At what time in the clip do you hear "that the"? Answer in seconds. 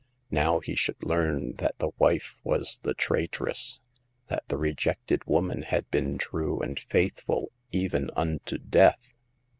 1.57-1.91, 4.29-4.57